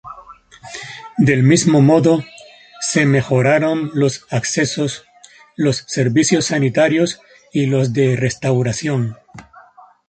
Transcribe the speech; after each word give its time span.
Del 1.19 1.43
mismo 1.43 1.79
modo, 1.83 2.23
se 2.79 3.05
mejoraron 3.05 3.91
los 3.93 4.25
accesos, 4.31 5.05
los 5.55 5.83
servicios 5.87 6.45
sanitarios 6.45 7.21
y 7.53 7.67
los 7.67 7.93
de 7.93 8.15
restauración. 8.15 9.15